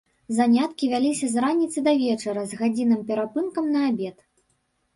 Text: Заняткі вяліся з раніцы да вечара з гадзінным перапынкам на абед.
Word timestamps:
Заняткі 0.35 0.85
вяліся 0.93 1.29
з 1.33 1.43
раніцы 1.45 1.83
да 1.89 1.93
вечара 2.01 2.41
з 2.55 2.59
гадзінным 2.63 3.07
перапынкам 3.13 3.65
на 3.77 3.87
абед. 3.93 4.17